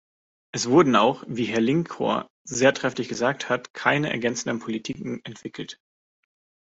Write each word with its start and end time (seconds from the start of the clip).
Es 0.51 0.67
wurden 0.67 0.95
auch, 0.95 1.23
wie 1.27 1.43
Herr 1.45 1.61
Linkohr 1.61 2.27
sehr 2.43 2.73
trefflich 2.73 3.07
gesagt 3.07 3.49
hat, 3.49 3.71
keine 3.75 4.09
ergänzenden 4.09 4.57
Politiken 4.57 5.23
entwickelt. 5.25 5.79